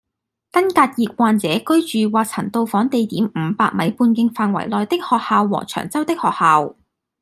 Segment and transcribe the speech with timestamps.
[0.51, 6.75] 登革熱患者居住或曾到訪地點五百米半徑範圍內的學校和長洲的學校